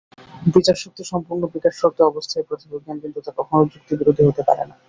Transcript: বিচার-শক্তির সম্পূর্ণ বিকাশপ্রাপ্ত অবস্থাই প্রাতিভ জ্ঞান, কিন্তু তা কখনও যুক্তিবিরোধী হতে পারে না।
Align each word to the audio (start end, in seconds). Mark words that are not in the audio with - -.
বিচার-শক্তির 0.53 1.09
সম্পূর্ণ 1.11 1.41
বিকাশপ্রাপ্ত 1.53 1.99
অবস্থাই 2.03 2.45
প্রাতিভ 2.47 2.71
জ্ঞান, 2.77 2.97
কিন্তু 3.03 3.19
তা 3.25 3.31
কখনও 3.39 3.69
যুক্তিবিরোধী 3.73 4.21
হতে 4.27 4.41
পারে 4.47 4.63
না। 4.63 4.75